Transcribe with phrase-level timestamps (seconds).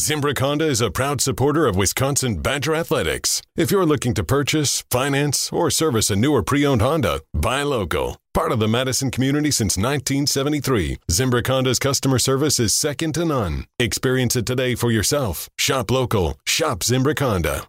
[0.00, 3.42] Zimbrick Honda is a proud supporter of Wisconsin Badger Athletics.
[3.54, 7.62] If you're looking to purchase, finance, or service a new or pre owned Honda, buy
[7.64, 8.16] local.
[8.32, 13.66] Part of the Madison community since 1973, Zimbrick Honda's customer service is second to none.
[13.78, 15.50] Experience it today for yourself.
[15.58, 16.38] Shop local.
[16.46, 17.64] Shop Zimbrick Honda.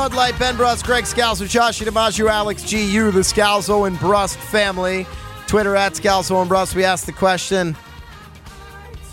[0.00, 2.90] Bud Light, Ben Brust, Greg Scalzo, Josh DiMaggio, Alex G.
[2.90, 5.06] You, the Scalzo and Brust family.
[5.46, 6.74] Twitter at Scalzo and Brust.
[6.74, 7.76] We asked the question.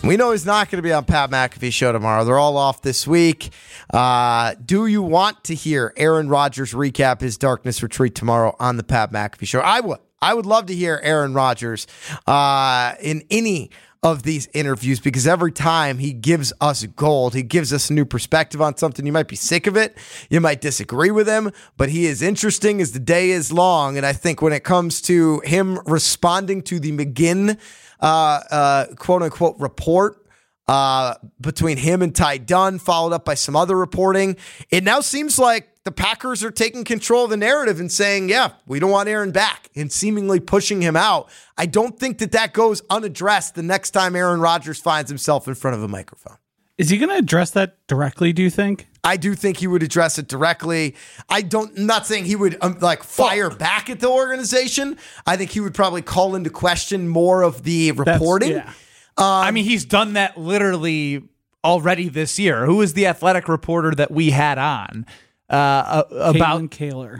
[0.02, 2.24] We know he's not going to be on Pat McAfee's show tomorrow.
[2.24, 3.50] They're all off this week.
[3.94, 8.84] Uh, do you want to hear Aaron Rodgers recap his darkness retreat tomorrow on the
[8.84, 9.60] Pat McAfee show?
[9.60, 10.00] I would.
[10.22, 11.86] I would love to hear Aaron Rodgers
[12.26, 13.72] uh, in any
[14.04, 18.06] of these interviews because every time he gives us gold, he gives us a new
[18.06, 19.06] perspective on something.
[19.06, 19.98] You might be sick of it,
[20.30, 23.98] you might disagree with him, but he is interesting as the day is long.
[23.98, 27.58] And I think when it comes to him responding to the McGinn
[28.00, 30.27] uh, uh, quote unquote report,
[30.68, 34.38] uh, between him and Ty Dunn, followed up by some other reporting.
[34.70, 38.52] It now seems like the Packers are taking control of the narrative and saying, yeah,
[38.66, 41.30] we don't want Aaron back and seemingly pushing him out.
[41.58, 45.56] I don't think that that goes unaddressed the next time Aaron Rodgers finds himself in
[45.56, 46.38] front of a microphone.
[46.78, 48.88] Is he going to address that directly, do you think?
[49.04, 50.96] I do think he would address it directly.
[51.30, 54.98] I don't, I'm not saying he would um, like fire back at the organization.
[55.26, 58.52] I think he would probably call into question more of the reporting.
[58.52, 58.74] yeah.
[59.24, 61.24] I mean, he's done that literally
[61.64, 62.66] already this year.
[62.66, 65.06] Who was the athletic reporter that we had on
[65.50, 66.62] uh, about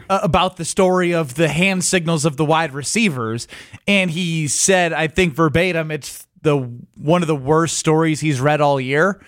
[0.08, 3.48] uh, about the story of the hand signals of the wide receivers,
[3.86, 6.56] and he said, I think verbatim, it's the
[6.96, 9.20] one of the worst stories he's read all year.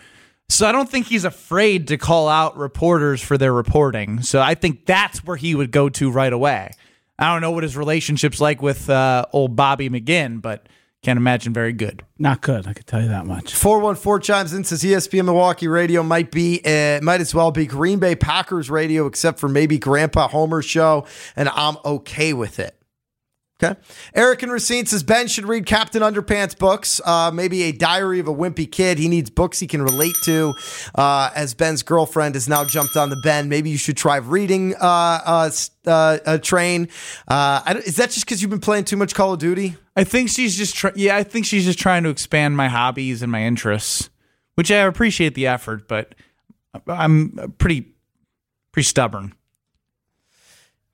[0.49, 4.23] So I don't think he's afraid to call out reporters for their reporting.
[4.23, 6.73] So I think that's where he would go to right away.
[7.19, 10.67] I don't know what his relationship's like with uh, old Bobby McGinn, but
[11.03, 12.05] can't imagine very good.
[12.19, 13.55] Not good, I could tell you that much.
[13.55, 17.99] 414 chimes in says ESPN Milwaukee radio might be uh, might as well be Green
[17.99, 21.07] Bay Packers radio except for maybe Grandpa Homer's show
[21.37, 22.80] and I'm okay with it.
[23.63, 23.79] Okay.
[24.15, 28.27] Eric and Racine says Ben should read Captain Underpants books, uh, maybe a diary of
[28.27, 28.99] a wimpy kid.
[28.99, 30.55] He needs books he can relate to.
[30.95, 34.75] Uh, as Ben's girlfriend has now jumped on the Ben, maybe you should try reading
[34.77, 35.51] uh, uh,
[35.87, 36.89] uh, a train.
[37.29, 39.77] Uh, I is that just because you've been playing too much Call of Duty?
[39.95, 43.21] I think she's just try- yeah, I think she's just trying to expand my hobbies
[43.21, 44.09] and my interests,
[44.55, 46.15] which I appreciate the effort, but
[46.87, 47.93] I'm pretty
[48.73, 49.35] pretty stubborn.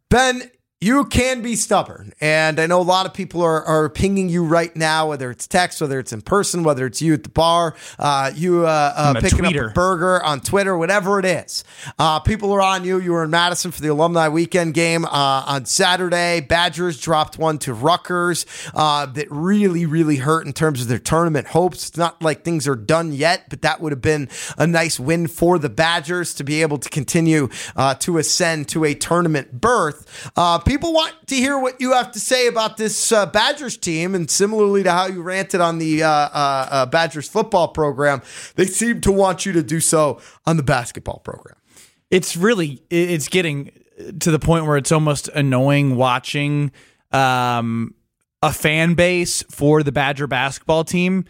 [0.09, 2.13] Ben, you can be stubborn.
[2.21, 5.47] And I know a lot of people are, are pinging you right now, whether it's
[5.47, 9.15] text, whether it's in person, whether it's you at the bar, uh, you uh, uh,
[9.15, 11.65] picking up a burger on Twitter, whatever it is.
[11.99, 13.01] Uh, people are on you.
[13.01, 15.09] You were in Madison for the alumni weekend game uh,
[15.47, 16.43] on Saturday.
[16.43, 18.45] Badgers dropped one to Rutgers
[18.75, 21.89] uh, that really, really hurt in terms of their tournament hopes.
[21.89, 25.27] It's not like things are done yet, but that would have been a nice win
[25.27, 30.31] for the Badgers to be able to continue uh, to ascend to a tournament berth.
[30.66, 34.28] People want to hear what you have to say about this uh, Badgers team, and
[34.28, 38.21] similarly to how you ranted on the uh, uh, uh, Badgers football program,
[38.56, 41.56] they seem to want you to do so on the basketball program.
[42.10, 43.71] It's really it's getting
[44.21, 46.72] to the point where it's almost annoying watching
[47.12, 47.94] um,
[48.43, 51.27] a fan base for the Badger basketball team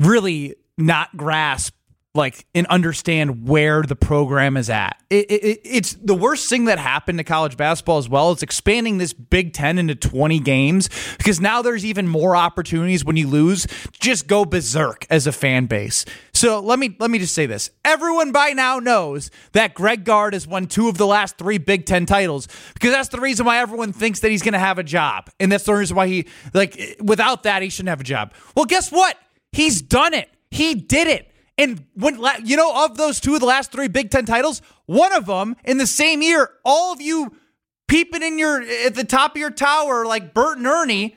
[0.00, 1.74] really not grasp
[2.16, 5.00] like and understand where the program is at.
[5.10, 8.32] It, it, it's the worst thing that happened to college basketball as well.
[8.32, 10.88] It's expanding this Big Ten into 20 games
[11.18, 15.66] because now there's even more opportunities when you lose just go berserk as a fan
[15.66, 16.04] base.
[16.32, 17.70] So let me let me just say this.
[17.84, 21.86] Everyone by now knows that Greg Gard has won two of the last three Big
[21.86, 24.82] Ten titles because that's the reason why everyone thinks that he's going to have a
[24.82, 28.32] job, and that's the reason why he like without that he shouldn't have a job.
[28.54, 29.16] Well, guess what?
[29.52, 30.28] He's done it.
[30.50, 31.30] He did it.
[31.58, 35.12] And when you know of those two of the last three Big Ten titles, one
[35.12, 37.34] of them in the same year, all of you
[37.88, 41.16] peeping in your at the top of your tower like Bert and Ernie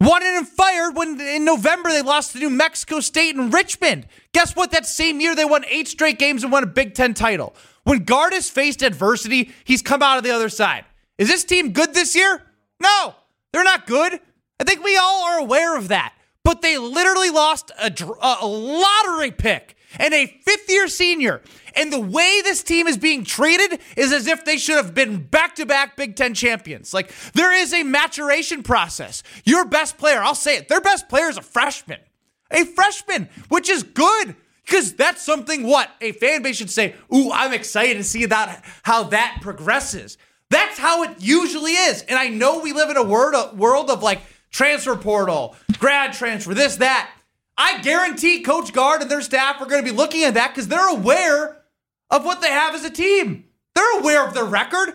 [0.00, 4.06] wanted him fired when in November they lost to New Mexico State and Richmond.
[4.32, 4.70] Guess what?
[4.72, 7.54] That same year they won eight straight games and won a Big Ten title.
[7.84, 10.84] When Gard has faced adversity, he's come out of the other side.
[11.18, 12.42] Is this team good this year?
[12.80, 13.14] No,
[13.52, 14.20] they're not good.
[14.60, 16.14] I think we all are aware of that.
[16.44, 17.92] But they literally lost a,
[18.22, 21.42] a lottery pick and a fifth year senior.
[21.74, 25.24] And the way this team is being treated is as if they should have been
[25.24, 26.92] back to back Big Ten champions.
[26.92, 29.22] Like, there is a maturation process.
[29.44, 32.00] Your best player, I'll say it, their best player is a freshman.
[32.50, 34.36] A freshman, which is good.
[34.64, 38.64] Because that's something what a fan base should say, ooh, I'm excited to see that
[38.82, 40.18] how that progresses.
[40.50, 42.02] That's how it usually is.
[42.02, 44.20] And I know we live in a world, world of like
[44.52, 47.10] transfer portal, grad transfer, this, that.
[47.58, 50.68] I guarantee Coach Gard and their staff are going to be looking at that because
[50.68, 51.58] they're aware
[52.10, 53.44] of what they have as a team.
[53.74, 54.94] They're aware of their record.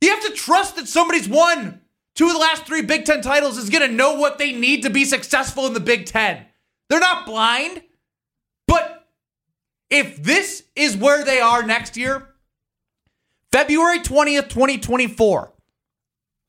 [0.00, 1.80] You have to trust that somebody's won
[2.14, 4.82] two of the last three Big Ten titles is going to know what they need
[4.82, 6.44] to be successful in the Big Ten.
[6.88, 7.82] They're not blind.
[8.66, 9.06] But
[9.88, 12.28] if this is where they are next year,
[13.52, 15.52] February 20th, 2024,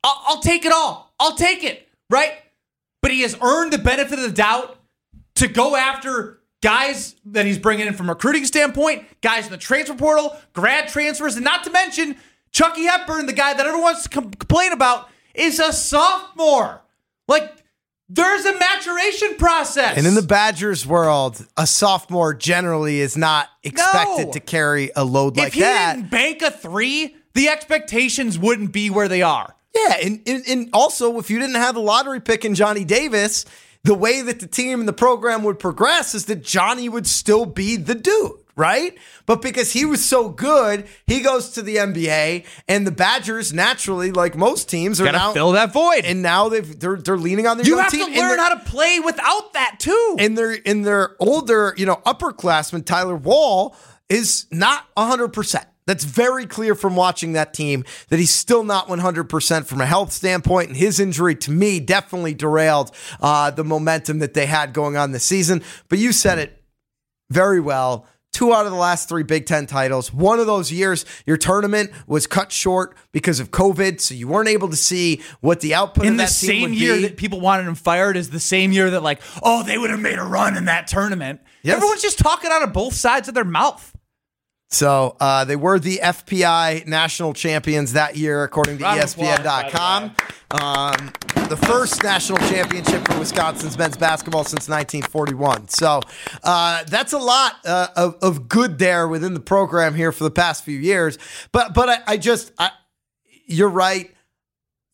[0.03, 1.13] I'll, I'll take it all.
[1.19, 2.33] I'll take it, right?
[3.01, 4.77] But he has earned the benefit of the doubt
[5.35, 9.57] to go after guys that he's bringing in from a recruiting standpoint, guys in the
[9.57, 12.15] transfer portal, grad transfers, and not to mention
[12.51, 16.81] Chucky Hepburn, the guy that everyone wants to com- complain about, is a sophomore.
[17.27, 17.51] Like,
[18.09, 19.97] there's a maturation process.
[19.97, 24.31] And in the Badgers world, a sophomore generally is not expected No.
[24.33, 25.95] to carry a load like that.
[25.95, 29.55] if he didn't bank a three, the expectations wouldn't be where they are.
[29.87, 33.45] Yeah, and, and and also if you didn't have the lottery pick in Johnny Davis,
[33.83, 37.45] the way that the team and the program would progress is that Johnny would still
[37.45, 38.95] be the dude, right?
[39.25, 44.11] But because he was so good, he goes to the NBA, and the Badgers naturally,
[44.11, 46.05] like most teams, are now fill that void.
[46.05, 48.05] And now they've they're they're leaning on their you young have team.
[48.05, 50.15] to and learn they're- how to play without that too.
[50.19, 53.75] And their in their older, you know, upperclassman Tyler Wahl
[54.09, 55.65] is not 100%.
[55.91, 60.13] That's very clear from watching that team that he's still not 100% from a health
[60.13, 60.69] standpoint.
[60.69, 65.11] And his injury to me definitely derailed uh, the momentum that they had going on
[65.11, 65.61] this season.
[65.89, 66.63] But you said it
[67.29, 68.07] very well.
[68.31, 70.13] Two out of the last three Big Ten titles.
[70.13, 74.47] One of those years, your tournament was cut short because of COVID, so you weren't
[74.47, 76.29] able to see what the output in of the team
[76.69, 77.01] same year be.
[77.01, 79.99] that people wanted him fired is the same year that like, oh, they would have
[79.99, 81.41] made a run in that tournament.
[81.63, 81.75] Yes.
[81.75, 83.90] Everyone's just talking out of both sides of their mouth.
[84.71, 90.15] So uh, they were the FPI national champions that year, according to Round ESPN.com.
[90.51, 91.13] Um,
[91.49, 95.67] the first national championship for Wisconsin's men's basketball since 1941.
[95.67, 95.99] So
[96.43, 100.31] uh, that's a lot uh, of, of good there within the program here for the
[100.31, 101.17] past few years.
[101.51, 102.71] But but I, I just I,
[103.45, 104.09] you're right.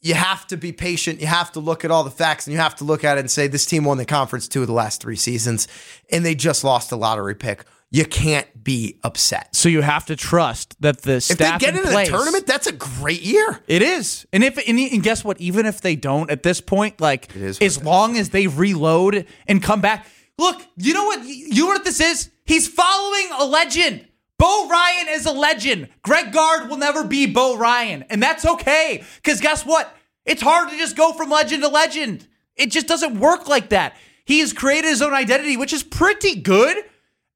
[0.01, 1.21] You have to be patient.
[1.21, 3.21] You have to look at all the facts, and you have to look at it
[3.21, 5.67] and say this team won the conference two of the last three seasons,
[6.11, 7.65] and they just lost a lottery pick.
[7.89, 9.55] You can't be upset.
[9.55, 12.45] So you have to trust that the If they get in into place, the tournament,
[12.45, 13.61] that's a great year.
[13.67, 15.39] It is, and if and, and guess what?
[15.39, 19.63] Even if they don't at this point, like is as long as they reload and
[19.63, 20.05] come back,
[20.37, 21.23] look, you know what?
[21.25, 22.29] You know what this is?
[22.43, 24.05] He's following a legend.
[24.37, 25.89] Bo Ryan is a legend.
[26.03, 29.03] Greg Gard will never be Bo Ryan, and that's okay.
[29.15, 29.95] Because guess what?
[30.25, 32.27] It's hard to just go from legend to legend.
[32.55, 33.95] It just doesn't work like that.
[34.25, 36.77] He has created his own identity, which is pretty good.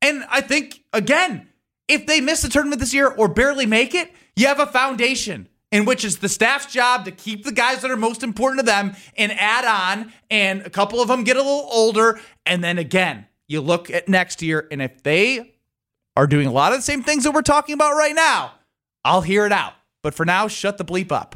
[0.01, 1.47] And I think, again,
[1.87, 5.47] if they miss the tournament this year or barely make it, you have a foundation
[5.71, 8.65] in which is the staff's job to keep the guys that are most important to
[8.65, 10.11] them and add on.
[10.29, 12.19] And a couple of them get a little older.
[12.45, 15.53] And then again, you look at next year, and if they
[16.15, 18.53] are doing a lot of the same things that we're talking about right now,
[19.03, 19.73] I'll hear it out.
[20.03, 21.35] But for now, shut the bleep up.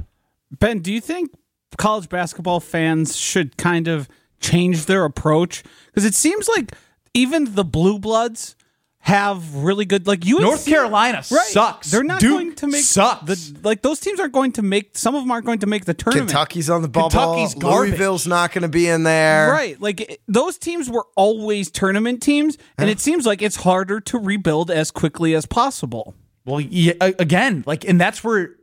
[0.52, 1.32] Ben, do you think
[1.78, 4.08] college basketball fans should kind of
[4.40, 5.64] change their approach?
[5.88, 6.74] Because it seems like
[7.16, 8.56] even the blue bloods
[9.00, 11.92] have really good like you North Carolina sucks.
[11.92, 13.24] They're not Duke going to make sucks.
[13.52, 15.86] the like those teams aren't going to make some of them aren't going to make
[15.86, 16.30] the tournament.
[16.30, 17.12] Kentucky's on the bubble.
[17.12, 17.90] Kentucky's garbage.
[17.92, 19.52] Louisville's not going to be in there.
[19.52, 19.80] Right.
[19.80, 24.18] Like it- those teams were always tournament teams and it seems like it's harder to
[24.18, 26.16] rebuild as quickly as possible.
[26.46, 28.56] Well, yeah, again, like, and that's where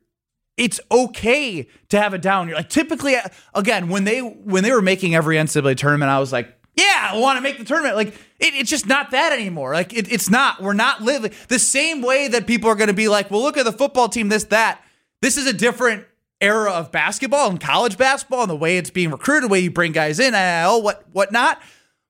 [0.56, 2.56] it's okay to have a down year.
[2.56, 3.23] Like, typically, uh,
[3.54, 7.18] again, when they when they were making every NCAA tournament, I was like, yeah, I
[7.18, 7.96] want to make the tournament.
[7.96, 9.74] Like, it, it's just not that anymore.
[9.74, 10.62] Like, it, it's not.
[10.62, 13.56] We're not living the same way that people are going to be like, well, look
[13.56, 14.28] at the football team.
[14.28, 14.82] This that.
[15.20, 16.06] This is a different
[16.40, 19.70] era of basketball and college basketball and the way it's being recruited, the way you
[19.70, 21.62] bring guys in, oh, what whatnot.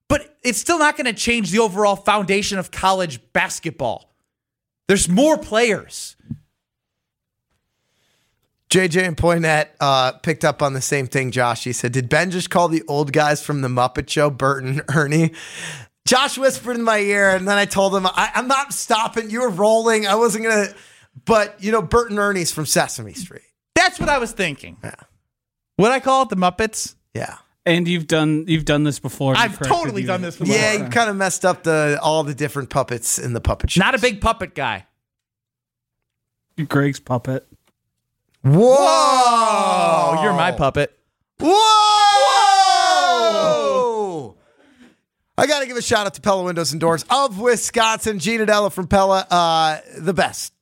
[0.08, 4.14] But it's still not going to change the overall foundation of college basketball.
[4.88, 6.16] There's more players.
[8.72, 11.64] JJ and Poinette uh, picked up on the same thing, Josh.
[11.64, 14.80] He said, Did Ben just call the old guys from the Muppet Show, Bert and
[14.94, 15.32] Ernie?
[16.06, 19.28] Josh whispered in my ear, and then I told him, I, I'm not stopping.
[19.28, 20.06] You were rolling.
[20.06, 20.74] I wasn't going to.
[21.26, 23.42] But, you know, Bert and Ernie's from Sesame Street.
[23.74, 24.78] That's what I was thinking.
[24.82, 24.94] Yeah.
[25.76, 26.94] What I call it, the Muppets.
[27.12, 27.36] Yeah.
[27.66, 29.34] And you've done you've done this before.
[29.36, 30.06] I've totally you.
[30.06, 30.52] done this before.
[30.52, 33.80] Yeah, you kind of messed up the all the different puppets in the puppet show.
[33.80, 34.86] Not a big puppet guy.
[36.68, 37.46] Greg's puppet.
[38.42, 38.76] Whoa!
[38.76, 40.98] Oh, you're my puppet.
[41.38, 41.52] Whoa!
[45.38, 48.18] I got to give a shout out to Pella Windows and Doors of Wisconsin.
[48.18, 50.52] Gina Della from Pella, uh, the best.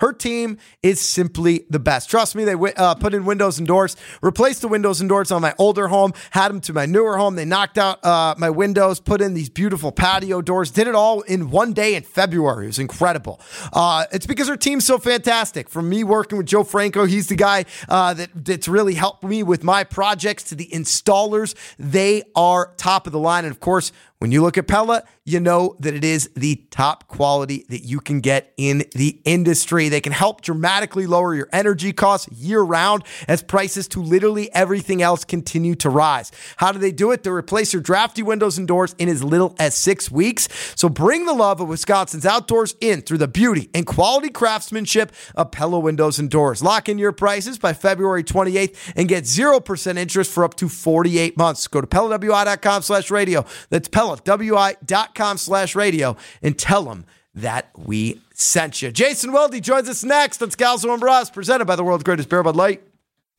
[0.00, 2.10] Her team is simply the best.
[2.10, 5.42] Trust me, they uh, put in windows and doors, replaced the windows and doors on
[5.42, 7.36] my older home, had them to my newer home.
[7.36, 11.20] They knocked out uh, my windows, put in these beautiful patio doors, did it all
[11.22, 12.64] in one day in February.
[12.64, 13.40] It was incredible.
[13.72, 15.68] Uh, it's because her team's so fantastic.
[15.68, 19.42] From me working with Joe Franco, he's the guy uh, that, that's really helped me
[19.42, 21.54] with my projects, to the installers.
[21.78, 23.44] They are top of the line.
[23.44, 27.08] And of course, when you look at Pella, you know that it is the top
[27.08, 29.88] quality that you can get in the industry.
[29.88, 35.00] They can help dramatically lower your energy costs year round as prices to literally everything
[35.00, 36.32] else continue to rise.
[36.58, 37.22] How do they do it?
[37.22, 40.48] They replace your drafty windows and doors in as little as six weeks.
[40.74, 45.50] So bring the love of Wisconsin's outdoors in through the beauty and quality craftsmanship of
[45.50, 46.62] Pella Windows and Doors.
[46.62, 51.38] Lock in your prices by February 28th and get 0% interest for up to 48
[51.38, 51.66] months.
[51.68, 53.46] Go to PellaWI.com slash radio.
[53.70, 58.90] That's Pella, WI.com slash radio and tell them that we sent you.
[58.90, 62.42] Jason Weldy joins us next on Scalzo and Brust, presented by the world's greatest beer,
[62.42, 62.82] Bud Light.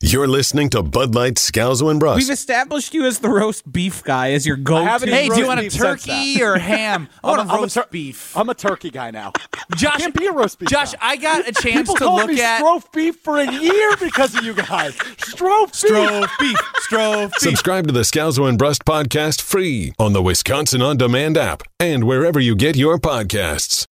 [0.04, 2.18] You're listening to Bud Light Scalzo and Brust.
[2.18, 4.84] We've established you as the roast beef guy, as your go-to.
[4.84, 7.08] haven't Hey, do you want a turkey or ham?
[7.24, 8.36] I want I'm a a roast tur- beef.
[8.36, 9.30] I'm a turkey guy now.
[9.76, 10.98] Josh, can't be a roast beef Josh, guy.
[11.02, 13.96] I got a chance People to called look me at Strofe beef for a year
[13.96, 14.92] because of you guys.
[14.96, 15.74] Strofe beef.
[15.76, 16.58] Strove beef.
[16.80, 17.40] Strove beef.
[17.40, 22.02] Subscribe to the Scalzo and Brust podcast free on the Wisconsin On Demand app and
[22.02, 23.86] wherever you get your podcasts.